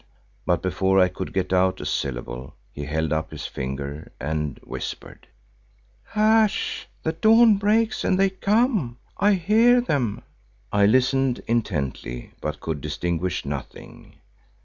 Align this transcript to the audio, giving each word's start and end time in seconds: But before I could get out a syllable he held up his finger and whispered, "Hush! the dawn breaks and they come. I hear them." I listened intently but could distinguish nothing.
But 0.47 0.63
before 0.63 0.99
I 0.99 1.09
could 1.09 1.31
get 1.31 1.53
out 1.53 1.79
a 1.79 1.85
syllable 1.85 2.55
he 2.73 2.85
held 2.85 3.13
up 3.13 3.29
his 3.29 3.45
finger 3.45 4.11
and 4.19 4.59
whispered, 4.63 5.27
"Hush! 6.03 6.87
the 7.03 7.11
dawn 7.13 7.57
breaks 7.57 8.03
and 8.03 8.17
they 8.19 8.31
come. 8.31 8.97
I 9.19 9.33
hear 9.33 9.79
them." 9.79 10.23
I 10.73 10.87
listened 10.87 11.43
intently 11.45 12.31
but 12.41 12.61
could 12.61 12.81
distinguish 12.81 13.45
nothing. 13.45 14.15